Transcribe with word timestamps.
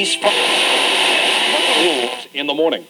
police 0.00 0.14
from 0.14 0.32
Rules 1.84 2.26
in 2.32 2.46
the 2.46 2.54
morning. 2.54 2.86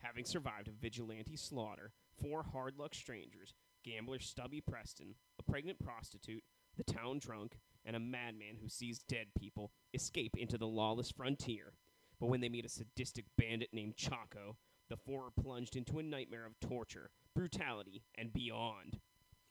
Having 0.00 0.24
survived 0.26 0.68
a 0.68 0.72
vigilante 0.72 1.36
slaughter, 1.36 1.92
four 2.20 2.42
hard 2.42 2.78
luck 2.78 2.94
strangers, 2.94 3.54
gambler 3.82 4.18
Stubby 4.18 4.60
Preston, 4.60 5.14
a 5.38 5.42
pregnant 5.50 5.78
prostitute, 5.82 6.44
the 6.76 6.84
town 6.84 7.18
drunk, 7.18 7.56
and 7.86 7.96
a 7.96 8.00
madman 8.00 8.56
who 8.60 8.68
sees 8.68 8.98
dead 9.08 9.28
people 9.38 9.72
escape 9.94 10.36
into 10.36 10.58
the 10.58 10.66
lawless 10.66 11.10
frontier. 11.10 11.72
But 12.20 12.26
when 12.26 12.42
they 12.42 12.50
meet 12.50 12.66
a 12.66 12.68
sadistic 12.68 13.24
bandit 13.38 13.70
named 13.72 13.96
Chaco, 13.96 14.56
the 14.90 14.98
four 14.98 15.24
are 15.26 15.42
plunged 15.42 15.76
into 15.76 15.98
a 15.98 16.02
nightmare 16.02 16.44
of 16.44 16.60
torture, 16.60 17.10
brutality, 17.34 18.02
and 18.16 18.34
beyond. 18.34 19.00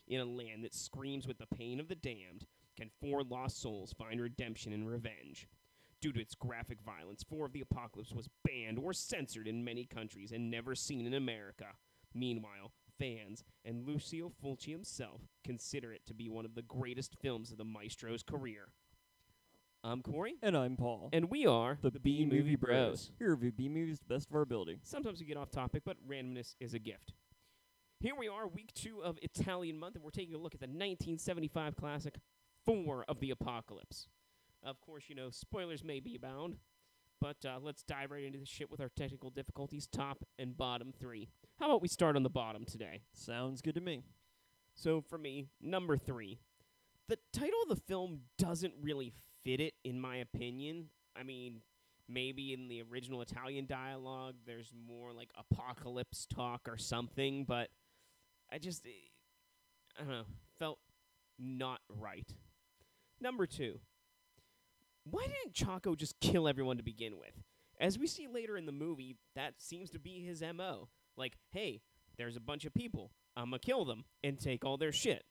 In 0.07 0.19
a 0.19 0.25
land 0.25 0.63
that 0.63 0.75
screams 0.75 1.27
with 1.27 1.39
the 1.39 1.47
pain 1.47 1.79
of 1.79 1.87
the 1.87 1.95
damned, 1.95 2.45
can 2.77 2.89
four 3.01 3.23
lost 3.23 3.61
souls 3.61 3.93
find 3.93 4.19
redemption 4.21 4.73
and 4.73 4.87
revenge? 4.87 5.47
Due 6.01 6.11
to 6.11 6.19
its 6.21 6.33
graphic 6.33 6.79
violence, 6.81 7.23
Four 7.23 7.45
of 7.45 7.53
the 7.53 7.61
Apocalypse 7.61 8.11
was 8.11 8.27
banned 8.43 8.79
or 8.79 8.91
censored 8.91 9.47
in 9.47 9.63
many 9.63 9.85
countries 9.85 10.31
and 10.31 10.49
never 10.49 10.73
seen 10.73 11.05
in 11.05 11.13
America. 11.13 11.65
Meanwhile, 12.15 12.71
fans 12.97 13.43
and 13.63 13.85
Lucio 13.87 14.31
Fulci 14.43 14.71
himself 14.71 15.21
consider 15.43 15.93
it 15.93 16.05
to 16.07 16.13
be 16.15 16.27
one 16.27 16.43
of 16.45 16.55
the 16.55 16.63
greatest 16.63 17.15
films 17.21 17.51
of 17.51 17.57
the 17.59 17.63
maestro's 17.65 18.23
career. 18.23 18.69
I'm 19.83 20.01
Corey, 20.01 20.35
And 20.43 20.55
I'm 20.55 20.75
Paul. 20.75 21.09
and 21.11 21.29
we 21.29 21.45
are 21.47 21.77
the 21.81 21.91
B 21.91 22.25
Movie 22.25 22.55
Bros. 22.55 23.11
Here 23.19 23.31
review 23.31 23.51
B 23.51 23.67
movies 23.69 23.99
to 23.99 24.07
the 24.07 24.13
best 24.15 24.29
of 24.29 24.35
our 24.35 24.41
ability. 24.41 24.77
Sometimes 24.83 25.19
we 25.19 25.25
get 25.25 25.37
off 25.37 25.49
topic, 25.51 25.83
but 25.85 25.97
randomness 26.07 26.55
is 26.59 26.73
a 26.75 26.79
gift. 26.79 27.13
Here 27.99 28.15
we 28.15 28.27
are, 28.27 28.47
week 28.47 28.73
two 28.73 29.03
of 29.03 29.17
Italian 29.21 29.77
month, 29.79 29.95
and 29.95 30.03
we're 30.03 30.09
taking 30.11 30.33
a 30.35 30.39
look 30.39 30.53
at 30.55 30.59
the 30.59 30.65
1975 30.67 31.75
classic 31.75 32.15
Four 32.65 33.05
of 33.07 33.19
the 33.19 33.31
Apocalypse. 33.31 34.07
Of 34.63 34.79
course, 34.81 35.05
you 35.07 35.15
know, 35.15 35.29
spoilers 35.31 35.83
may 35.83 35.99
be 35.99 36.15
abound, 36.15 36.57
but 37.19 37.37
uh, 37.45 37.59
let's 37.61 37.83
dive 37.83 38.11
right 38.11 38.23
into 38.23 38.39
the 38.39 38.45
shit 38.45 38.69
with 38.69 38.79
our 38.79 38.89
technical 38.89 39.29
difficulties, 39.29 39.87
top 39.87 40.23
and 40.37 40.55
bottom 40.55 40.93
three. 40.97 41.29
How 41.59 41.65
about 41.65 41.81
we 41.81 41.87
start 41.87 42.15
on 42.15 42.23
the 42.23 42.29
bottom 42.29 42.65
today? 42.65 43.01
Sounds 43.13 43.61
good 43.61 43.75
to 43.75 43.81
me. 43.81 44.03
So 44.75 45.01
for 45.01 45.17
me, 45.17 45.47
number 45.59 45.97
three, 45.97 46.39
the 47.09 47.17
title 47.33 47.59
of 47.63 47.69
the 47.69 47.81
film 47.87 48.21
doesn't 48.37 48.73
really 48.81 49.13
fit 49.43 49.59
it, 49.59 49.73
in 49.83 49.99
my 49.99 50.17
opinion. 50.17 50.89
I 51.15 51.23
mean, 51.23 51.61
maybe 52.07 52.53
in 52.53 52.67
the 52.67 52.83
original 52.83 53.21
Italian 53.21 53.65
dialogue, 53.65 54.35
there's 54.45 54.71
more 54.87 55.11
like 55.13 55.29
apocalypse 55.35 56.27
talk 56.33 56.61
or 56.67 56.77
something, 56.77 57.45
but 57.45 57.69
I 58.51 58.59
just, 58.59 58.85
eh, 58.85 58.89
I 59.99 60.03
don't 60.03 60.11
know, 60.11 60.23
felt 60.57 60.79
not 61.39 61.81
right. 61.89 62.31
Number 63.21 63.45
two, 63.45 63.79
why 65.03 65.27
didn't 65.27 65.53
Chaco 65.53 65.95
just 65.95 66.19
kill 66.19 66.47
everyone 66.47 66.77
to 66.77 66.83
begin 66.83 67.19
with? 67.19 67.43
As 67.79 67.97
we 67.97 68.07
see 68.07 68.27
later 68.27 68.57
in 68.57 68.65
the 68.65 68.71
movie, 68.71 69.15
that 69.35 69.53
seems 69.57 69.91
to 69.91 69.99
be 69.99 70.23
his 70.25 70.43
MO. 70.55 70.87
Like, 71.15 71.33
hey, 71.51 71.81
there's 72.17 72.35
a 72.35 72.41
bunch 72.41 72.65
of 72.65 72.73
people. 72.73 73.11
I'm 73.37 73.51
going 73.51 73.59
to 73.59 73.65
kill 73.65 73.85
them 73.85 74.05
and 74.23 74.39
take 74.39 74.65
all 74.65 74.77
their 74.77 74.91
shit. 74.91 75.23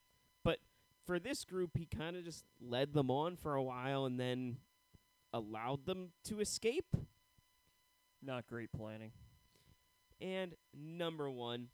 But 0.44 0.58
for 1.06 1.18
this 1.18 1.44
group, 1.44 1.70
he 1.76 1.86
kind 1.86 2.16
of 2.16 2.24
just 2.24 2.44
led 2.60 2.92
them 2.92 3.10
on 3.10 3.36
for 3.36 3.54
a 3.54 3.62
while 3.62 4.04
and 4.04 4.18
then 4.18 4.58
allowed 5.32 5.86
them 5.86 6.10
to 6.24 6.40
escape. 6.40 6.96
Not 8.22 8.46
great 8.46 8.72
planning. 8.72 9.12
And 10.20 10.54
number 10.74 11.30
one, 11.30 11.68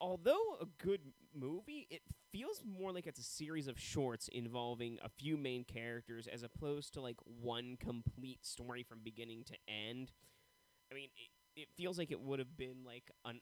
although 0.00 0.56
a 0.60 0.66
good 0.82 1.00
movie, 1.34 1.86
it 1.90 2.02
feels 2.32 2.62
more 2.66 2.92
like 2.92 3.06
it's 3.06 3.20
a 3.20 3.24
series 3.24 3.68
of 3.68 3.78
shorts 3.78 4.28
involving 4.28 4.98
a 5.02 5.08
few 5.08 5.36
main 5.36 5.64
characters 5.64 6.26
as 6.26 6.42
opposed 6.42 6.94
to 6.94 7.00
like 7.00 7.16
one 7.40 7.76
complete 7.80 8.44
story 8.44 8.82
from 8.82 9.00
beginning 9.02 9.44
to 9.44 9.54
end. 9.68 10.12
I 10.90 10.94
mean, 10.94 11.08
it, 11.56 11.62
it 11.62 11.68
feels 11.76 11.98
like 11.98 12.10
it 12.10 12.20
would 12.20 12.38
have 12.38 12.56
been 12.56 12.84
like 12.84 13.10
an 13.24 13.40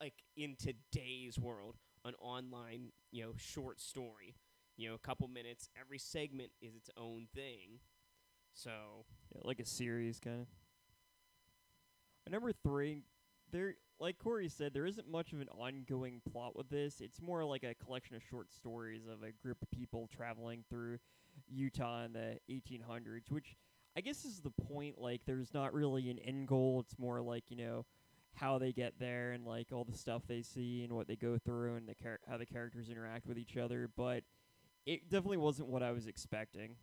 like 0.00 0.14
in 0.36 0.56
today's 0.56 1.38
world, 1.38 1.76
an 2.04 2.14
online, 2.20 2.92
you 3.12 3.24
know, 3.24 3.32
short 3.36 3.80
story. 3.80 4.34
You 4.76 4.90
know, 4.90 4.94
a 4.94 4.98
couple 4.98 5.28
minutes, 5.28 5.68
every 5.80 5.98
segment 5.98 6.50
is 6.62 6.74
its 6.74 6.90
own 6.96 7.28
thing. 7.34 7.80
So, 8.54 9.04
Yeah, 9.34 9.40
like 9.44 9.60
a 9.60 9.66
series 9.66 10.20
kind 10.20 10.42
of. 10.42 10.46
Number 12.30 12.52
three, 12.52 13.02
there, 13.52 13.74
like 14.00 14.18
Corey 14.18 14.48
said, 14.48 14.72
there 14.72 14.86
isn't 14.86 15.10
much 15.10 15.32
of 15.32 15.40
an 15.40 15.48
ongoing 15.48 16.20
plot 16.32 16.56
with 16.56 16.68
this. 16.68 17.00
It's 17.00 17.20
more 17.20 17.44
like 17.44 17.64
a 17.64 17.74
collection 17.74 18.16
of 18.16 18.22
short 18.22 18.52
stories 18.52 19.02
of 19.06 19.22
a 19.22 19.32
group 19.32 19.58
of 19.62 19.70
people 19.70 20.08
traveling 20.14 20.64
through 20.68 20.98
Utah 21.48 22.04
in 22.04 22.12
the 22.12 22.38
1800s, 22.50 23.30
which 23.30 23.56
I 23.96 24.00
guess 24.00 24.24
is 24.24 24.40
the 24.40 24.50
point. 24.50 24.98
Like, 24.98 25.22
there's 25.26 25.52
not 25.54 25.74
really 25.74 26.10
an 26.10 26.18
end 26.18 26.48
goal. 26.48 26.80
It's 26.80 26.98
more 26.98 27.20
like 27.20 27.44
you 27.48 27.56
know 27.56 27.86
how 28.34 28.58
they 28.58 28.72
get 28.72 28.94
there 28.98 29.32
and 29.32 29.44
like 29.44 29.68
all 29.72 29.84
the 29.84 29.96
stuff 29.96 30.22
they 30.28 30.42
see 30.42 30.84
and 30.84 30.92
what 30.92 31.08
they 31.08 31.16
go 31.16 31.38
through 31.38 31.74
and 31.76 31.88
the 31.88 31.94
char- 31.94 32.20
how 32.28 32.36
the 32.36 32.46
characters 32.46 32.88
interact 32.88 33.26
with 33.26 33.38
each 33.38 33.56
other. 33.56 33.90
But 33.96 34.22
it 34.86 35.10
definitely 35.10 35.38
wasn't 35.38 35.68
what 35.68 35.82
I 35.82 35.92
was 35.92 36.06
expecting. 36.06 36.76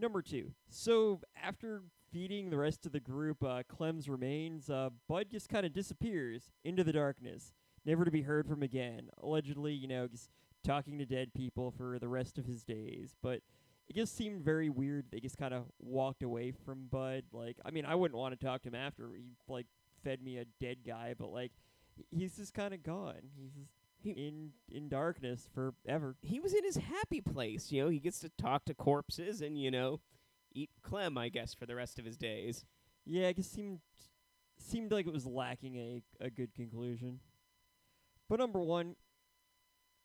Number 0.00 0.22
two. 0.22 0.52
So 0.70 1.20
after 1.40 1.82
feeding 2.10 2.48
the 2.48 2.56
rest 2.56 2.86
of 2.86 2.92
the 2.92 3.00
group 3.00 3.44
uh, 3.44 3.62
Clem's 3.68 4.08
remains, 4.08 4.70
uh, 4.70 4.88
Bud 5.08 5.26
just 5.30 5.50
kind 5.50 5.66
of 5.66 5.74
disappears 5.74 6.50
into 6.64 6.82
the 6.82 6.92
darkness, 6.92 7.52
never 7.84 8.06
to 8.06 8.10
be 8.10 8.22
heard 8.22 8.48
from 8.48 8.62
again. 8.62 9.10
Allegedly, 9.22 9.74
you 9.74 9.86
know, 9.86 10.08
just 10.08 10.30
talking 10.64 10.98
to 10.98 11.04
dead 11.04 11.34
people 11.34 11.70
for 11.70 11.98
the 11.98 12.08
rest 12.08 12.38
of 12.38 12.46
his 12.46 12.64
days. 12.64 13.14
But 13.22 13.42
it 13.90 13.94
just 13.94 14.16
seemed 14.16 14.42
very 14.42 14.70
weird. 14.70 15.06
They 15.10 15.20
just 15.20 15.36
kind 15.36 15.52
of 15.52 15.64
walked 15.78 16.22
away 16.22 16.52
from 16.52 16.86
Bud. 16.90 17.24
Like, 17.30 17.58
I 17.64 17.70
mean, 17.70 17.84
I 17.84 17.94
wouldn't 17.94 18.18
want 18.18 18.38
to 18.38 18.44
talk 18.44 18.62
to 18.62 18.68
him 18.68 18.74
after 18.74 19.10
he 19.14 19.36
like 19.48 19.66
fed 20.02 20.22
me 20.22 20.38
a 20.38 20.46
dead 20.60 20.78
guy, 20.86 21.14
but 21.18 21.30
like, 21.30 21.52
he's 22.10 22.36
just 22.36 22.54
kind 22.54 22.72
of 22.72 22.82
gone. 22.82 23.20
He's 23.36 23.52
just 23.52 23.74
He- 24.02 24.10
in 24.12 24.52
in 24.70 24.88
darkness 24.88 25.48
forever. 25.54 26.16
he 26.22 26.40
was 26.40 26.54
in 26.54 26.64
his 26.64 26.76
happy 26.76 27.20
place. 27.20 27.70
You 27.70 27.84
know, 27.84 27.88
he 27.90 27.98
gets 28.00 28.20
to 28.20 28.30
talk 28.30 28.64
to 28.66 28.74
corpses 28.74 29.40
and 29.42 29.58
you 29.60 29.70
know, 29.70 30.00
eat 30.52 30.70
Clem, 30.82 31.18
I 31.18 31.28
guess, 31.28 31.54
for 31.54 31.66
the 31.66 31.74
rest 31.76 31.98
of 31.98 32.04
his 32.04 32.16
days. 32.16 32.64
Yeah, 33.04 33.28
it 33.28 33.44
seemed 33.44 33.80
seemed 34.58 34.92
like 34.92 35.06
it 35.06 35.12
was 35.12 35.26
lacking 35.26 35.76
a 35.76 36.02
a 36.20 36.30
good 36.30 36.54
conclusion. 36.54 37.20
But 38.28 38.38
number 38.38 38.60
one, 38.60 38.96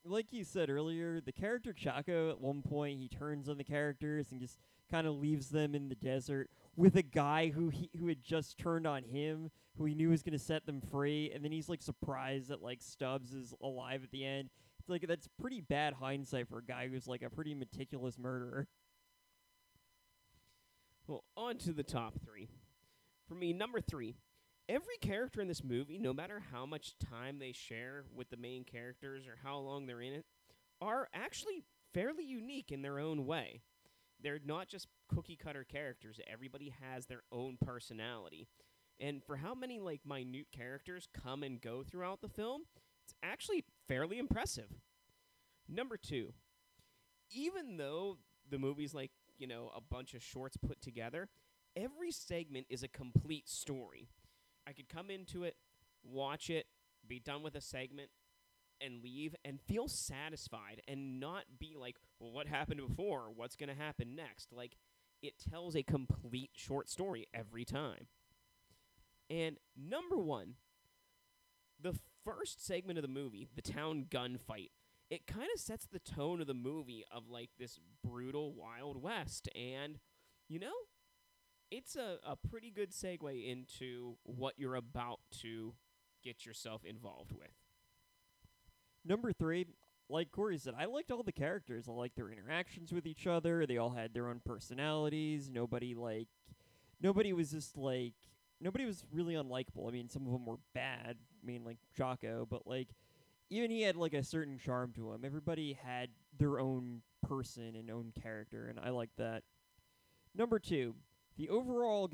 like 0.03 0.31
you 0.31 0.43
said 0.43 0.69
earlier, 0.69 1.19
the 1.21 1.31
character 1.31 1.73
Chaco 1.73 2.29
at 2.29 2.39
one 2.41 2.61
point 2.61 2.99
he 2.99 3.07
turns 3.07 3.49
on 3.49 3.57
the 3.57 3.63
characters 3.63 4.31
and 4.31 4.39
just 4.39 4.59
kind 4.89 5.07
of 5.07 5.15
leaves 5.15 5.49
them 5.49 5.73
in 5.73 5.89
the 5.89 5.95
desert 5.95 6.49
with 6.75 6.95
a 6.95 7.01
guy 7.01 7.49
who 7.49 7.69
he 7.69 7.89
who 7.97 8.07
had 8.07 8.21
just 8.23 8.57
turned 8.57 8.85
on 8.85 9.03
him, 9.03 9.49
who 9.77 9.85
he 9.85 9.95
knew 9.95 10.09
was 10.09 10.23
gonna 10.23 10.39
set 10.39 10.65
them 10.65 10.81
free, 10.81 11.31
and 11.33 11.43
then 11.43 11.51
he's 11.51 11.69
like 11.69 11.81
surprised 11.81 12.49
that 12.49 12.61
like 12.61 12.81
Stubbs 12.81 13.33
is 13.33 13.53
alive 13.61 14.03
at 14.03 14.11
the 14.11 14.25
end. 14.25 14.49
It's 14.79 14.89
like 14.89 15.07
that's 15.07 15.27
pretty 15.39 15.61
bad 15.61 15.93
hindsight 15.93 16.47
for 16.47 16.59
a 16.59 16.63
guy 16.63 16.87
who's 16.87 17.07
like 17.07 17.23
a 17.23 17.29
pretty 17.29 17.53
meticulous 17.53 18.17
murderer. 18.17 18.67
Well, 21.07 21.23
on 21.37 21.57
to 21.59 21.73
the 21.73 21.83
top 21.83 22.15
three. 22.23 22.49
For 23.27 23.35
me, 23.35 23.53
number 23.53 23.81
three, 23.81 24.15
every 24.69 24.97
character 25.01 25.41
in 25.41 25.47
this 25.47 25.63
movie, 25.63 25.99
no 25.99 26.13
matter 26.13 26.41
how 26.51 26.65
much 26.65 26.95
time 26.99 27.39
they 27.39 27.51
share 27.51 28.05
with 28.13 28.29
the 28.29 28.37
main 28.37 28.63
characters 28.63 29.27
or 29.27 29.37
how 29.43 29.57
long 29.57 29.85
they're 29.85 30.01
in 30.01 30.13
it, 30.13 30.25
are 30.81 31.07
actually 31.13 31.63
fairly 31.93 32.23
unique 32.23 32.71
in 32.71 32.81
their 32.81 32.99
own 32.99 33.25
way. 33.25 33.61
They're 34.21 34.39
not 34.43 34.67
just 34.67 34.87
cookie 35.13 35.35
cutter 35.35 35.63
characters. 35.63 36.19
Everybody 36.31 36.73
has 36.81 37.05
their 37.05 37.21
own 37.31 37.57
personality. 37.63 38.47
And 38.99 39.23
for 39.23 39.37
how 39.37 39.53
many 39.53 39.79
like 39.79 40.01
minute 40.05 40.47
characters 40.55 41.07
come 41.13 41.43
and 41.43 41.61
go 41.61 41.83
throughout 41.83 42.21
the 42.21 42.29
film, 42.29 42.63
it's 43.03 43.13
actually 43.21 43.63
fairly 43.87 44.17
impressive. 44.17 44.69
Number 45.67 45.97
2, 45.97 46.33
even 47.31 47.77
though 47.77 48.17
the 48.49 48.59
movie's 48.59 48.93
like, 48.93 49.11
you 49.37 49.47
know, 49.47 49.71
a 49.75 49.81
bunch 49.81 50.13
of 50.13 50.23
shorts 50.23 50.57
put 50.57 50.81
together, 50.81 51.27
every 51.75 52.11
segment 52.11 52.67
is 52.69 52.83
a 52.83 52.87
complete 52.87 53.49
story. 53.49 54.09
I 54.67 54.71
could 54.71 54.89
come 54.89 55.09
into 55.09 55.43
it, 55.43 55.55
watch 56.03 56.49
it, 56.49 56.67
be 57.07 57.19
done 57.19 57.43
with 57.43 57.55
a 57.55 57.61
segment, 57.61 58.09
and 58.81 59.03
leave 59.03 59.35
and 59.43 59.59
feel 59.61 59.87
satisfied 59.87 60.81
and 60.87 61.19
not 61.19 61.43
be 61.59 61.75
like, 61.77 61.97
well, 62.19 62.31
what 62.31 62.47
happened 62.47 62.81
before? 62.87 63.31
What's 63.35 63.55
going 63.55 63.69
to 63.69 63.75
happen 63.75 64.15
next? 64.15 64.51
Like, 64.53 64.77
it 65.21 65.33
tells 65.49 65.75
a 65.75 65.83
complete 65.83 66.51
short 66.53 66.89
story 66.89 67.27
every 67.33 67.65
time. 67.65 68.07
And 69.29 69.57
number 69.75 70.17
one, 70.17 70.55
the 71.81 71.97
first 72.23 72.65
segment 72.65 72.97
of 72.97 73.01
the 73.01 73.07
movie, 73.07 73.47
the 73.55 73.61
town 73.61 74.05
gunfight, 74.09 74.69
it 75.09 75.27
kind 75.27 75.47
of 75.53 75.59
sets 75.59 75.85
the 75.85 75.99
tone 75.99 76.41
of 76.41 76.47
the 76.47 76.53
movie 76.53 77.03
of 77.11 77.29
like 77.29 77.49
this 77.59 77.79
brutal 78.03 78.53
Wild 78.53 79.01
West. 79.01 79.49
And, 79.55 79.99
you 80.47 80.59
know, 80.59 80.73
it's 81.71 81.95
a, 81.95 82.17
a 82.25 82.35
pretty 82.35 82.71
good 82.71 82.91
segue 82.91 83.51
into 83.51 84.17
what 84.23 84.55
you're 84.57 84.75
about 84.75 85.19
to 85.41 85.73
get 86.23 86.45
yourself 86.45 86.83
involved 86.83 87.31
with. 87.31 87.51
Number 89.03 89.31
three, 89.31 89.65
like 90.09 90.31
Corey 90.31 90.57
said, 90.57 90.73
I 90.77 90.85
liked 90.85 91.11
all 91.11 91.23
the 91.23 91.31
characters. 91.31 91.87
I 91.87 91.91
liked 91.91 92.15
their 92.15 92.31
interactions 92.31 92.91
with 92.91 93.05
each 93.05 93.27
other. 93.27 93.65
They 93.65 93.77
all 93.77 93.91
had 93.91 94.13
their 94.13 94.29
own 94.29 94.41
personalities. 94.43 95.49
Nobody 95.51 95.93
like, 95.93 96.27
nobody 97.01 97.33
was 97.33 97.51
just 97.51 97.77
like, 97.77 98.13
nobody 98.61 98.85
was 98.85 99.05
really 99.11 99.35
unlikable. 99.35 99.87
I 99.87 99.91
mean, 99.91 100.09
some 100.09 100.25
of 100.25 100.31
them 100.31 100.45
were 100.45 100.59
bad. 100.73 101.17
I 101.43 101.45
mean, 101.45 101.63
like 101.63 101.77
Jocko, 101.95 102.47
but 102.49 102.65
like, 102.65 102.89
even 103.49 103.69
he 103.69 103.81
had 103.81 103.95
like 103.95 104.13
a 104.13 104.23
certain 104.23 104.57
charm 104.57 104.91
to 104.93 105.13
him. 105.13 105.23
Everybody 105.23 105.73
had 105.73 106.09
their 106.37 106.59
own 106.59 107.01
person 107.27 107.75
and 107.75 107.89
own 107.89 108.11
character, 108.21 108.67
and 108.67 108.79
I 108.79 108.89
like 108.89 109.11
that. 109.17 109.43
Number 110.33 110.59
two, 110.59 110.95
the 111.37 111.49
overall 111.49 112.11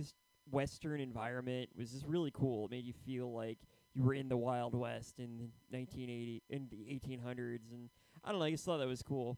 Western 0.49 0.99
environment 0.99 1.69
was 1.75 1.91
just 1.91 2.05
really 2.05 2.31
cool. 2.33 2.65
It 2.65 2.71
made 2.71 2.85
you 2.85 2.93
feel 3.05 3.33
like 3.33 3.59
you 3.93 4.03
were 4.03 4.13
in 4.13 4.29
the 4.29 4.37
Wild 4.37 4.75
West 4.75 5.19
in 5.19 5.37
the 5.37 5.49
1980 5.69 6.43
in 6.49 6.67
the 6.69 6.77
1800s, 6.77 7.71
and 7.71 7.89
I 8.23 8.31
don't 8.31 8.39
know. 8.39 8.45
I 8.45 8.51
just 8.51 8.65
thought 8.65 8.77
that 8.77 8.87
was 8.87 9.01
cool. 9.01 9.37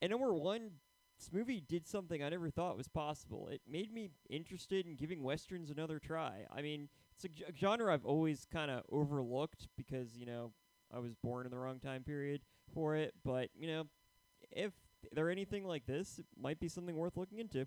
And 0.00 0.10
number 0.10 0.32
one, 0.32 0.70
this 1.18 1.32
movie 1.32 1.60
did 1.60 1.86
something 1.86 2.22
I 2.22 2.28
never 2.28 2.50
thought 2.50 2.76
was 2.76 2.88
possible. 2.88 3.48
It 3.50 3.60
made 3.68 3.92
me 3.92 4.10
interested 4.30 4.86
in 4.86 4.94
giving 4.94 5.22
westerns 5.22 5.70
another 5.70 5.98
try. 5.98 6.46
I 6.54 6.62
mean, 6.62 6.88
it's 7.14 7.24
a, 7.24 7.28
g- 7.28 7.44
a 7.48 7.52
genre 7.56 7.92
I've 7.92 8.04
always 8.06 8.46
kind 8.52 8.70
of 8.70 8.82
overlooked 8.90 9.66
because 9.76 10.16
you 10.16 10.26
know 10.26 10.52
I 10.94 11.00
was 11.00 11.14
born 11.14 11.44
in 11.44 11.50
the 11.50 11.58
wrong 11.58 11.80
time 11.80 12.04
period 12.04 12.42
for 12.72 12.94
it. 12.94 13.14
But 13.24 13.48
you 13.58 13.66
know, 13.66 13.84
if 14.52 14.72
they're 15.12 15.30
anything 15.30 15.64
like 15.64 15.86
this, 15.86 16.18
it 16.20 16.26
might 16.40 16.60
be 16.60 16.68
something 16.68 16.96
worth 16.96 17.16
looking 17.16 17.38
into. 17.38 17.66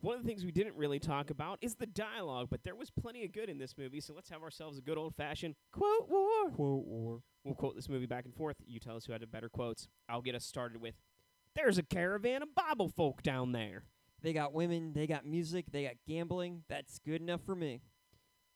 One 0.00 0.14
of 0.16 0.22
the 0.22 0.28
things 0.28 0.44
we 0.44 0.52
didn't 0.52 0.76
really 0.76 1.00
talk 1.00 1.30
about 1.30 1.58
is 1.60 1.74
the 1.74 1.86
dialogue, 1.86 2.48
but 2.50 2.62
there 2.62 2.76
was 2.76 2.88
plenty 2.88 3.24
of 3.24 3.32
good 3.32 3.48
in 3.48 3.58
this 3.58 3.76
movie, 3.76 4.00
so 4.00 4.14
let's 4.14 4.30
have 4.30 4.44
ourselves 4.44 4.78
a 4.78 4.80
good 4.80 4.96
old 4.96 5.16
fashioned 5.16 5.56
quote 5.72 6.08
war. 6.08 6.50
Quote 6.54 6.86
war. 6.86 7.20
We'll 7.42 7.56
quote 7.56 7.74
this 7.74 7.88
movie 7.88 8.06
back 8.06 8.24
and 8.24 8.34
forth. 8.34 8.56
You 8.64 8.78
tell 8.78 8.96
us 8.96 9.06
who 9.06 9.12
had 9.12 9.22
the 9.22 9.26
better 9.26 9.48
quotes. 9.48 9.88
I'll 10.08 10.22
get 10.22 10.36
us 10.36 10.44
started 10.44 10.80
with 10.80 10.94
There's 11.58 11.76
a 11.76 11.82
caravan 11.82 12.42
of 12.42 12.54
Bible 12.54 12.88
folk 12.88 13.20
down 13.20 13.50
there. 13.50 13.82
They 14.22 14.32
got 14.32 14.54
women, 14.54 14.92
they 14.92 15.08
got 15.08 15.26
music, 15.26 15.66
they 15.72 15.82
got 15.82 15.96
gambling. 16.06 16.62
That's 16.68 17.00
good 17.00 17.20
enough 17.20 17.40
for 17.44 17.56
me. 17.56 17.80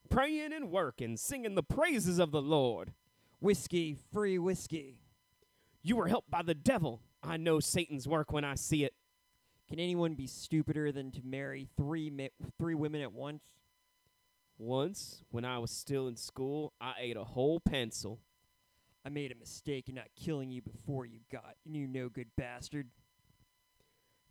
Praying 0.09 0.53
and 0.53 0.71
working, 0.71 1.17
singing 1.17 1.57
the 1.57 1.65
praises 1.65 2.21
of 2.21 2.31
the 2.31 2.41
Lord. 2.41 2.93
Whiskey, 3.41 3.97
free 4.13 4.39
whiskey. 4.39 5.01
You 5.83 5.97
were 5.97 6.07
helped 6.07 6.31
by 6.31 6.43
the 6.43 6.55
devil. 6.55 7.01
I 7.25 7.39
know 7.39 7.59
Satan's 7.59 8.07
work 8.07 8.31
when 8.31 8.45
I 8.45 8.55
see 8.55 8.85
it. 8.85 8.95
Can 9.69 9.81
anyone 9.81 10.15
be 10.15 10.29
stupider 10.29 10.93
than 10.93 11.11
to 11.11 11.23
marry 11.25 11.67
three 11.77 12.09
mi- 12.09 12.31
three 12.57 12.77
women 12.77 13.01
at 13.01 13.13
once? 13.13 13.43
Once, 14.59 15.25
when 15.33 15.45
I 15.45 15.59
was 15.59 15.73
still 15.73 16.07
in 16.07 16.15
school, 16.15 16.73
I 16.81 16.95
ate 17.01 17.17
a 17.17 17.25
whole 17.25 17.59
pencil. 17.59 18.21
I 19.05 19.09
made 19.09 19.33
a 19.33 19.37
mistake 19.37 19.89
in 19.89 19.97
not 19.97 20.09
killing 20.17 20.51
you 20.51 20.63
before 20.63 21.07
you 21.07 21.21
got, 21.31 21.57
you 21.65 21.87
no 21.87 22.09
good 22.09 22.29
bastard. 22.37 22.89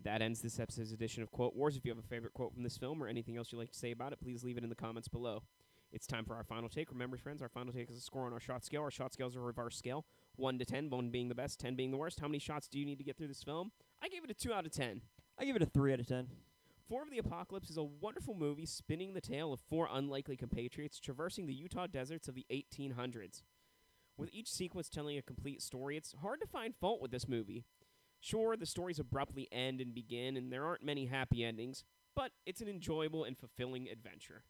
That 0.03 0.21
ends 0.21 0.41
this 0.41 0.59
episode's 0.59 0.94
edition 0.94 1.21
of 1.21 1.31
Quote 1.31 1.56
Wars. 1.56 1.77
If 1.77 1.85
you 1.85 1.91
have 1.91 2.03
a 2.03 2.07
favorite 2.07 2.33
quote 2.33 2.53
from 2.53 2.63
this 2.63 2.77
film 2.77 3.03
or 3.03 3.07
anything 3.07 3.38
else 3.38 3.51
you'd 3.51 3.59
like 3.59 3.71
to 3.71 3.77
say 3.77 3.91
about 3.91 4.13
it, 4.13 4.21
please 4.21 4.44
leave 4.44 4.57
it 4.57 4.63
in 4.63 4.69
the 4.69 4.75
comments 4.75 5.07
below. 5.07 5.44
It's 5.91 6.07
time 6.07 6.25
for 6.25 6.35
our 6.35 6.44
final 6.44 6.69
take. 6.69 6.89
Remember, 6.89 7.18
friends, 7.18 7.41
our 7.41 7.50
final 7.50 7.73
take 7.73 7.89
is 7.89 7.97
a 7.97 8.01
score 8.01 8.25
on 8.25 8.33
our 8.33 8.39
shot 8.39 8.63
scale. 8.63 8.81
Our 8.81 8.89
shot 8.89 9.13
scale 9.13 9.27
is 9.27 9.35
a 9.35 9.41
reverse 9.41 9.77
scale 9.77 10.06
1 10.38 10.57
to 10.57 10.65
10, 10.65 10.89
1 10.89 11.09
being 11.09 11.27
the 11.29 11.35
best, 11.35 11.59
10 11.59 11.75
being 11.75 11.91
the 11.91 11.97
worst. 11.97 12.19
How 12.19 12.27
many 12.27 12.39
shots 12.39 12.67
do 12.67 12.79
you 12.79 12.85
need 12.85 12.97
to 12.97 13.03
get 13.03 13.17
through 13.17 13.27
this 13.27 13.44
film? 13.44 13.71
I 14.01 14.07
gave 14.07 14.24
it 14.24 14.31
a 14.31 14.33
2 14.33 14.53
out 14.53 14.65
of 14.65 14.71
10. 14.71 15.01
I 15.41 15.45
give 15.45 15.56
it 15.56 15.63
a 15.63 15.65
three 15.65 15.91
out 15.91 16.00
of 16.00 16.07
ten. 16.07 16.27
Four 16.88 17.01
of 17.01 17.09
the 17.09 17.17
Apocalypse 17.17 17.71
is 17.71 17.77
a 17.77 17.83
wonderful 17.83 18.35
movie 18.35 18.67
spinning 18.67 19.15
the 19.15 19.21
tale 19.21 19.53
of 19.53 19.59
four 19.69 19.89
unlikely 19.91 20.38
compatriots 20.38 21.00
traversing 21.00 21.47
the 21.47 21.53
Utah 21.53 21.88
deserts 21.88 22.27
of 22.27 22.35
the 22.35 22.45
1800s. 22.51 23.41
With 24.21 24.29
each 24.33 24.51
sequence 24.51 24.88
telling 24.88 25.18
a 25.18 25.23
complete 25.23 25.63
story, 25.63 25.97
it's 25.97 26.13
hard 26.21 26.41
to 26.41 26.47
find 26.47 26.75
fault 26.75 27.01
with 27.01 27.09
this 27.09 27.27
movie. 27.27 27.65
Sure, 28.19 28.56
the 28.56 28.68
stories 28.68 29.00
abruptly 29.00 29.47
end 29.51 29.81
and 29.81 29.95
begin, 29.95 30.38
and 30.38 30.53
there 30.53 30.63
aren't 30.63 30.85
many 30.85 31.07
happy 31.07 31.44
endings, 31.44 31.83
but 32.15 32.31
it's 32.45 32.62
an 32.62 32.68
enjoyable 32.68 33.23
and 33.23 33.35
fulfilling 33.35 33.89
adventure. 33.89 34.44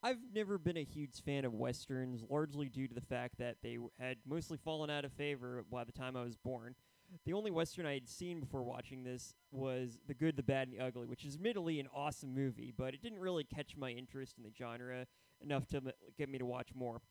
I've 0.00 0.20
never 0.32 0.58
been 0.58 0.76
a 0.76 0.84
huge 0.84 1.24
fan 1.24 1.44
of 1.44 1.54
westerns, 1.54 2.22
largely 2.30 2.68
due 2.68 2.86
to 2.86 2.94
the 2.94 3.00
fact 3.00 3.38
that 3.38 3.56
they 3.64 3.78
had 3.98 4.18
mostly 4.24 4.58
fallen 4.58 4.90
out 4.90 5.04
of 5.04 5.12
favor 5.14 5.64
by 5.68 5.82
the 5.82 5.90
time 5.90 6.16
I 6.16 6.22
was 6.22 6.36
born. 6.36 6.76
The 7.24 7.32
only 7.32 7.50
western 7.50 7.84
I 7.84 7.94
had 7.94 8.08
seen 8.08 8.38
before 8.38 8.62
watching 8.62 9.02
this 9.02 9.34
was 9.50 9.98
The 10.06 10.14
Good, 10.14 10.36
the 10.36 10.42
Bad, 10.44 10.68
and 10.68 10.78
the 10.78 10.84
Ugly, 10.84 11.08
which 11.08 11.24
is 11.24 11.34
admittedly 11.34 11.80
an 11.80 11.88
awesome 11.92 12.32
movie, 12.32 12.72
but 12.76 12.94
it 12.94 13.02
didn't 13.02 13.18
really 13.18 13.42
catch 13.42 13.76
my 13.76 13.90
interest 13.90 14.34
in 14.38 14.44
the 14.44 14.52
genre 14.56 15.04
enough 15.40 15.66
to 15.68 15.78
m- 15.78 15.90
get 16.16 16.28
me 16.28 16.38
to 16.38 16.46
watch 16.46 16.68
more. 16.76 17.02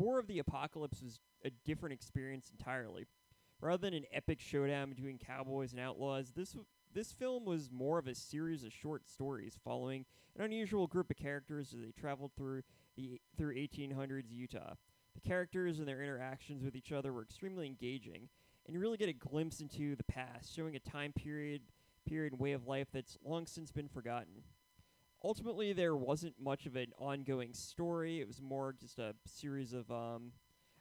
Four 0.00 0.18
of 0.18 0.28
the 0.28 0.38
Apocalypse 0.38 1.02
was 1.02 1.20
a 1.44 1.50
different 1.50 1.92
experience 1.92 2.50
entirely. 2.50 3.04
Rather 3.60 3.82
than 3.82 3.92
an 3.92 4.06
epic 4.14 4.40
showdown 4.40 4.88
between 4.88 5.18
cowboys 5.18 5.72
and 5.72 5.80
outlaws, 5.80 6.32
this 6.34 6.52
w- 6.52 6.64
this 6.94 7.12
film 7.12 7.44
was 7.44 7.70
more 7.70 7.98
of 7.98 8.06
a 8.06 8.14
series 8.14 8.64
of 8.64 8.72
short 8.72 9.06
stories 9.06 9.58
following 9.62 10.06
an 10.36 10.42
unusual 10.42 10.86
group 10.86 11.10
of 11.10 11.18
characters 11.18 11.74
as 11.74 11.82
they 11.82 11.92
traveled 11.92 12.30
through 12.34 12.62
the 12.96 13.20
through 13.36 13.54
1800s 13.54 14.30
Utah. 14.30 14.72
The 15.14 15.20
characters 15.20 15.78
and 15.78 15.86
their 15.86 16.02
interactions 16.02 16.64
with 16.64 16.76
each 16.76 16.92
other 16.92 17.12
were 17.12 17.22
extremely 17.22 17.66
engaging, 17.66 18.30
and 18.64 18.72
you 18.72 18.80
really 18.80 18.96
get 18.96 19.10
a 19.10 19.12
glimpse 19.12 19.60
into 19.60 19.96
the 19.96 20.04
past, 20.04 20.56
showing 20.56 20.76
a 20.76 20.80
time 20.80 21.12
period, 21.12 21.60
period 22.06 22.32
and 22.32 22.40
way 22.40 22.52
of 22.52 22.66
life 22.66 22.88
that's 22.90 23.18
long 23.22 23.46
since 23.46 23.70
been 23.70 23.88
forgotten. 23.88 24.44
Ultimately, 25.22 25.72
there 25.72 25.96
wasn't 25.96 26.34
much 26.40 26.66
of 26.66 26.76
an 26.76 26.92
ongoing 26.98 27.52
story. 27.52 28.20
It 28.20 28.26
was 28.26 28.40
more 28.40 28.74
just 28.78 28.98
a 28.98 29.14
series 29.26 29.72
of 29.72 29.90
um, 29.90 30.32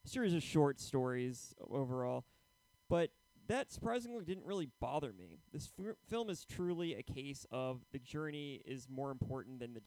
a 0.05 0.07
series 0.07 0.33
of 0.33 0.41
short 0.41 0.79
stories 0.79 1.53
overall. 1.69 2.25
But 2.89 3.11
that 3.47 3.71
surprisingly 3.71 4.23
didn't 4.23 4.45
really 4.45 4.69
bother 4.79 5.11
me. 5.11 5.39
This 5.51 5.69
f- 5.77 5.95
film 6.07 6.29
is 6.29 6.45
truly 6.45 6.95
a 6.95 7.03
case 7.03 7.45
of 7.51 7.81
the 7.91 7.99
journey 7.99 8.61
is 8.65 8.87
more 8.89 9.11
important 9.11 9.59
than 9.59 9.73
the 9.73 9.81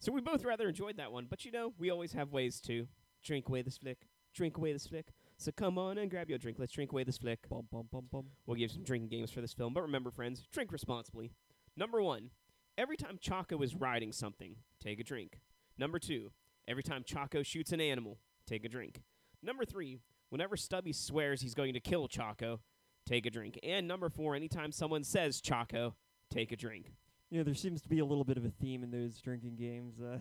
So 0.00 0.10
we 0.10 0.20
both 0.20 0.44
rather 0.44 0.68
enjoyed 0.68 0.96
that 0.96 1.12
one, 1.12 1.26
but 1.28 1.44
you 1.44 1.52
know, 1.52 1.72
we 1.78 1.90
always 1.90 2.14
have 2.14 2.32
ways 2.32 2.60
to 2.62 2.88
drink 3.22 3.48
away 3.48 3.62
this 3.62 3.78
flick, 3.78 4.08
drink 4.34 4.56
away 4.56 4.72
this 4.72 4.86
flick. 4.86 5.06
So 5.38 5.52
come 5.52 5.78
on 5.78 5.98
and 5.98 6.10
grab 6.10 6.30
your 6.30 6.38
drink. 6.38 6.58
Let's 6.58 6.72
drink 6.72 6.92
away 6.92 7.04
this 7.04 7.18
flick. 7.18 7.48
bum 7.48 7.68
bum 7.70 7.88
bum 7.92 8.06
bum. 8.10 8.26
We'll 8.46 8.56
give 8.56 8.70
some 8.70 8.84
drinking 8.84 9.10
games 9.10 9.30
for 9.30 9.40
this 9.40 9.52
film, 9.52 9.74
but 9.74 9.82
remember, 9.82 10.10
friends, 10.10 10.46
drink 10.50 10.72
responsibly. 10.72 11.30
Number 11.76 12.00
one, 12.02 12.30
every 12.78 12.96
time 12.96 13.18
Chaco 13.20 13.60
is 13.62 13.74
riding 13.74 14.12
something, 14.12 14.56
take 14.80 15.00
a 15.00 15.04
drink. 15.04 15.38
Number 15.78 15.98
two, 15.98 16.32
every 16.66 16.82
time 16.82 17.04
Chaco 17.04 17.42
shoots 17.42 17.72
an 17.72 17.80
animal, 17.80 18.18
take 18.46 18.64
a 18.64 18.68
drink. 18.68 19.02
Number 19.42 19.64
three, 19.64 20.00
whenever 20.30 20.56
Stubby 20.56 20.92
swears 20.92 21.40
he's 21.40 21.54
going 21.54 21.74
to 21.74 21.80
kill 21.80 22.08
Chaco, 22.08 22.60
take 23.06 23.26
a 23.26 23.30
drink. 23.30 23.58
And 23.62 23.86
number 23.86 24.08
four, 24.08 24.34
anytime 24.34 24.72
someone 24.72 25.04
says 25.04 25.40
Chaco, 25.40 25.94
take 26.30 26.52
a 26.52 26.56
drink. 26.56 26.92
You 27.30 27.38
know, 27.38 27.44
there 27.44 27.54
seems 27.54 27.82
to 27.82 27.88
be 27.88 27.98
a 27.98 28.04
little 28.04 28.24
bit 28.24 28.36
of 28.36 28.44
a 28.44 28.50
theme 28.50 28.82
in 28.82 28.90
those 28.90 29.18
drinking 29.20 29.56
games. 29.56 30.00
Uh, 30.00 30.20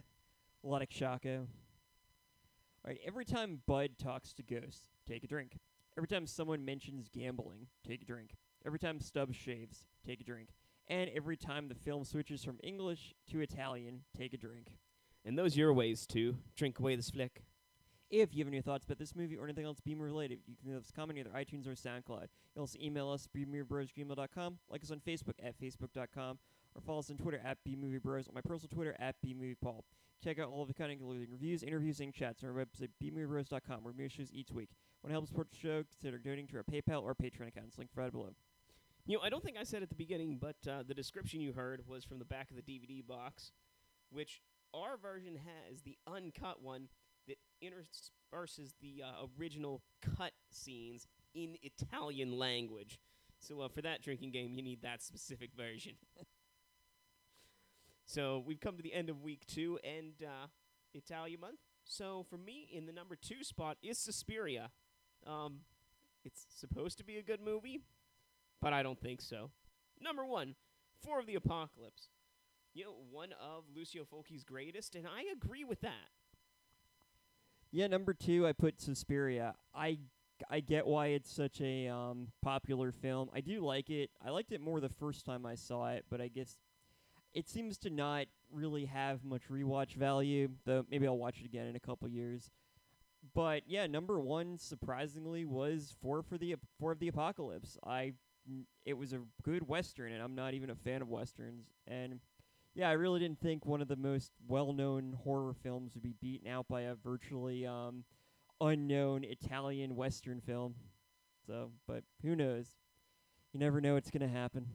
a 0.64 0.68
lot 0.68 0.82
of 0.82 0.90
Chaco. 0.90 1.48
All 2.84 2.90
right, 2.92 3.00
every 3.06 3.26
time 3.26 3.62
Bud 3.66 3.92
talks 3.98 4.34
to 4.34 4.44
Ghost, 4.44 4.90
take 5.08 5.24
a 5.24 5.28
drink. 5.28 5.58
Every 5.98 6.08
time 6.08 6.28
someone 6.28 6.66
mentions 6.66 7.10
gambling, 7.10 7.68
take 7.88 8.02
a 8.02 8.06
drink. 8.06 8.32
Every 8.66 8.80
time 8.80 9.00
Stubbs 9.00 9.36
shaves, 9.36 9.86
take 10.06 10.22
a 10.22 10.24
drink. 10.24 10.50
And 10.88 11.10
every 11.16 11.36
time 11.36 11.68
the 11.68 11.76
film 11.76 12.04
switches 12.04 12.44
from 12.44 12.60
English 12.64 13.16
to 13.32 13.42
Italian, 13.42 14.04
take 14.16 14.34
a 14.34 14.38
drink. 14.38 14.78
And 15.24 15.38
those 15.38 15.58
your 15.58 15.74
ways 15.74 16.06
to 16.08 16.38
drink 16.56 16.80
away 16.80 16.96
this 16.96 17.10
flick. 17.10 17.44
If 18.12 18.36
you 18.36 18.44
have 18.44 18.54
any 18.54 18.62
thoughts 18.62 18.86
about 18.86 19.00
this 19.00 19.16
movie 19.16 19.36
or 19.36 19.46
anything 19.46 19.66
else 19.66 19.80
Beamer 19.80 20.06
related, 20.06 20.42
you 20.46 20.56
can 20.56 20.70
leave 20.70 20.80
us 20.80 20.92
a 20.92 20.94
comment 20.94 21.18
either 21.18 21.32
iTunes 21.32 21.66
or 21.66 21.72
SoundCloud. 21.72 22.22
You 22.22 22.54
can 22.54 22.60
also 22.62 22.78
email 22.80 23.10
us, 23.10 23.28
bmoviebros@gmail.com, 23.36 24.60
like 24.70 24.84
us 24.84 24.92
on 24.92 25.00
Facebook 25.00 25.34
at 25.42 25.60
facebook.com, 25.60 26.38
or 26.76 26.82
follow 26.82 27.00
us 27.00 27.10
on 27.10 27.18
Twitter 27.18 27.42
at 27.44 27.58
bmoviebros, 27.68 28.30
on 28.30 28.36
my 28.36 28.42
personal 28.42 28.70
Twitter 28.70 28.96
at 29.00 29.16
bmoviepaul. 29.26 29.82
Check 30.24 30.38
out 30.38 30.50
all 30.50 30.62
of 30.62 30.68
the 30.68 30.76
content, 30.76 31.00
including 31.02 31.32
reviews, 31.32 31.64
interviews, 31.64 32.00
and 32.00 32.14
chats 32.14 32.44
on 32.44 32.50
our 32.50 32.56
website, 32.56 32.90
bmoviebros.com, 33.04 33.84
where 33.84 33.94
we 33.98 34.08
shows 34.08 34.32
each 34.32 34.52
week. 34.52 34.70
Want 35.02 35.10
to 35.10 35.14
help 35.14 35.28
support 35.28 35.50
the 35.50 35.58
show? 35.58 35.84
Consider 35.84 36.20
donating 36.20 36.48
to 36.48 36.58
our 36.58 36.64
PayPal 36.64 37.02
or 37.02 37.16
Patreon 37.16 37.48
accounts, 37.48 37.80
link 37.80 37.92
provided 37.92 38.14
below. 38.14 38.36
You 39.08 39.18
know, 39.18 39.24
I 39.24 39.30
don't 39.30 39.44
think 39.44 39.58
I 39.60 39.64
said 39.64 39.84
at 39.84 39.90
the 39.90 39.96
beginning, 39.96 40.40
but 40.42 40.56
uh, 40.68 40.82
the 40.88 40.96
description 40.96 41.40
you 41.40 41.54
heard 41.54 41.84
was 41.88 42.04
from 42.04 42.18
the 42.18 42.26
back 42.26 42.50
of 42.50 42.56
the 42.56 42.64
DVD 42.64 43.06
box, 43.06 43.52
which 44.10 44.42
our 44.74 44.98
version 44.98 45.36
has 45.36 45.82
the 45.82 45.96
uncut 46.08 46.64
one 46.64 46.88
that 47.28 47.38
intersperses 47.62 48.74
the 48.82 49.04
uh, 49.04 49.28
original 49.40 49.84
cut 50.18 50.32
scenes 50.50 51.06
in 51.36 51.56
Italian 51.62 52.40
language. 52.40 53.00
So 53.40 53.62
uh, 53.62 53.68
for 53.68 53.84
that 53.84 54.02
drinking 54.02 54.32
game, 54.32 54.54
you 54.54 54.64
need 54.64 54.82
that 54.82 55.04
specific 55.04 55.52
version. 55.56 55.94
so 58.06 58.44
we've 58.44 58.60
come 58.60 58.76
to 58.76 58.84
the 58.84 58.94
end 58.94 59.12
of 59.12 59.22
week 59.22 59.46
two 59.46 59.78
and 59.84 60.14
uh, 60.24 60.48
Italia 60.96 61.38
month. 61.38 61.60
So 61.84 62.26
for 62.28 62.38
me, 62.38 62.68
in 62.74 62.88
the 62.88 62.92
number 62.92 63.16
two 63.16 63.44
spot 63.44 63.78
is 63.84 64.00
Suspiria. 64.00 64.72
Um, 65.28 65.60
it's 66.24 66.48
supposed 66.50 66.98
to 66.98 67.04
be 67.04 67.18
a 67.18 67.22
good 67.22 67.40
movie, 67.40 67.82
but 68.66 68.74
I 68.74 68.82
don't 68.82 69.00
think 69.00 69.22
so. 69.22 69.52
Number 70.02 70.26
one, 70.26 70.56
Four 71.04 71.20
of 71.20 71.28
the 71.28 71.36
Apocalypse. 71.36 72.10
You 72.74 72.86
know, 72.86 72.96
one 73.12 73.30
of 73.40 73.66
Lucio 73.76 74.06
Fulci's 74.06 74.44
greatest, 74.44 74.96
and 74.96 75.06
I 75.06 75.32
agree 75.32 75.64
with 75.64 75.82
that. 75.82 76.10
Yeah, 77.72 77.86
number 77.86 78.16
two, 78.16 78.48
I 78.48 78.54
put 78.54 78.82
Suspiria. 78.82 79.54
I 79.76 80.00
I 80.50 80.62
get 80.62 80.88
why 80.88 81.08
it's 81.10 81.32
such 81.32 81.62
a 81.62 81.88
um, 81.90 82.30
popular 82.42 82.92
film. 82.92 83.30
I 83.36 83.42
do 83.42 83.64
like 83.64 83.92
it. 83.92 84.10
I 84.26 84.32
liked 84.32 84.52
it 84.52 84.62
more 84.62 84.80
the 84.80 84.90
first 84.90 85.28
time 85.28 85.46
I 85.46 85.54
saw 85.54 85.92
it, 85.92 86.06
but 86.10 86.20
I 86.20 86.28
guess 86.28 86.58
it 87.36 87.48
seems 87.48 87.78
to 87.80 87.92
not 87.92 88.26
really 88.52 88.86
have 88.86 89.24
much 89.24 89.44
rewatch 89.48 89.94
value. 89.94 90.50
Though 90.66 90.88
maybe 90.90 91.06
I'll 91.06 91.20
watch 91.20 91.40
it 91.40 91.46
again 91.46 91.68
in 91.68 91.76
a 91.76 91.80
couple 91.80 92.10
years. 92.10 92.50
But 93.36 93.62
yeah, 93.68 93.86
number 93.86 94.20
one 94.20 94.58
surprisingly 94.58 95.46
was 95.46 95.94
Four 96.02 96.24
for 96.24 96.40
the 96.40 96.56
Four 96.80 96.94
of 96.94 97.00
the 97.00 97.10
Apocalypse. 97.10 97.78
I 97.86 98.14
it 98.86 98.94
was 98.94 99.14
a 99.14 99.22
good 99.44 99.68
western, 99.68 100.12
and 100.12 100.22
I'm 100.22 100.36
not 100.36 100.54
even 100.54 100.70
a 100.70 100.76
fan 100.76 101.02
of 101.02 101.10
westerns. 101.10 101.66
And 101.88 102.20
yeah, 102.74 102.90
I 102.90 102.94
really 102.94 103.20
didn't 103.20 103.40
think 103.40 103.66
one 103.66 103.82
of 103.82 103.88
the 103.88 103.96
most 103.96 104.32
well-known 104.48 105.18
horror 105.24 105.54
films 105.54 105.94
would 105.94 106.04
be 106.04 106.16
beaten 106.22 106.48
out 106.48 106.68
by 106.68 106.82
a 106.82 106.96
virtually 106.96 107.66
um, 107.66 108.04
unknown 108.62 109.24
Italian 109.24 109.96
western 109.96 110.42
film. 110.42 110.76
So, 111.48 111.72
but 111.88 112.04
who 112.22 112.36
knows? 112.36 112.68
You 113.54 113.60
never 113.60 113.80
know 113.80 113.94
what's 113.94 114.12
gonna 114.12 114.28
happen. 114.28 114.68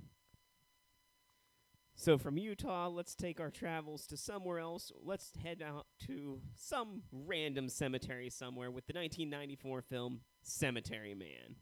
So 1.94 2.16
from 2.16 2.38
Utah, 2.38 2.88
let's 2.88 3.14
take 3.14 3.40
our 3.40 3.50
travels 3.50 4.06
to 4.06 4.16
somewhere 4.16 4.58
else. 4.58 4.90
Let's 5.04 5.34
head 5.44 5.62
out 5.62 5.86
to 6.06 6.40
some 6.54 7.02
random 7.12 7.68
cemetery 7.68 8.30
somewhere 8.30 8.70
with 8.70 8.86
the 8.86 8.94
1994 8.94 9.82
film 9.82 10.20
Cemetery 10.40 11.14
Man. 11.14 11.56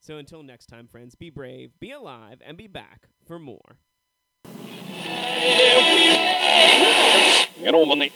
So 0.00 0.16
until 0.16 0.42
next 0.42 0.66
time, 0.66 0.86
friends, 0.86 1.14
be 1.14 1.30
brave, 1.30 1.72
be 1.80 1.90
alive, 1.90 2.40
and 2.44 2.56
be 2.56 2.66
back 2.66 3.08
for 3.26 3.38
more. 3.38 3.78
Get 7.60 7.74
on 7.74 7.88
my 7.88 7.94
knees. 7.94 8.12